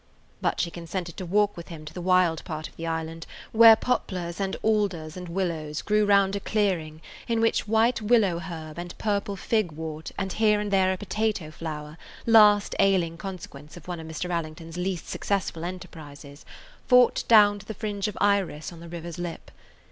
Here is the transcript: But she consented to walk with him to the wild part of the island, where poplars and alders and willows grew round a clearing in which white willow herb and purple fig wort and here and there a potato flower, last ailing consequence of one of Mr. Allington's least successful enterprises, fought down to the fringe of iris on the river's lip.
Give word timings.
But 0.41 0.59
she 0.59 0.71
consented 0.71 1.15
to 1.17 1.27
walk 1.27 1.55
with 1.55 1.67
him 1.67 1.85
to 1.85 1.93
the 1.93 2.01
wild 2.01 2.43
part 2.43 2.67
of 2.67 2.75
the 2.75 2.87
island, 2.87 3.27
where 3.51 3.75
poplars 3.75 4.39
and 4.39 4.57
alders 4.63 5.15
and 5.15 5.29
willows 5.29 5.83
grew 5.83 6.07
round 6.07 6.35
a 6.35 6.39
clearing 6.39 7.03
in 7.27 7.39
which 7.39 7.67
white 7.67 8.01
willow 8.01 8.39
herb 8.39 8.79
and 8.79 8.97
purple 8.97 9.35
fig 9.35 9.71
wort 9.71 10.09
and 10.17 10.33
here 10.33 10.59
and 10.59 10.71
there 10.71 10.91
a 10.91 10.97
potato 10.97 11.51
flower, 11.51 11.99
last 12.25 12.73
ailing 12.79 13.15
consequence 13.17 13.77
of 13.77 13.87
one 13.87 13.99
of 13.99 14.07
Mr. 14.07 14.31
Allington's 14.33 14.75
least 14.75 15.07
successful 15.07 15.63
enterprises, 15.63 16.45
fought 16.87 17.23
down 17.27 17.59
to 17.59 17.65
the 17.67 17.75
fringe 17.75 18.07
of 18.07 18.17
iris 18.19 18.73
on 18.73 18.79
the 18.79 18.89
river's 18.89 19.19
lip. 19.19 19.51